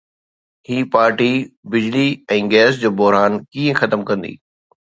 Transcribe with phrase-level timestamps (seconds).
[0.69, 1.29] هي party
[1.75, 2.07] بجلي
[2.39, 4.33] ۽ gas جو بحران ڪيئن ختم ڪندي؟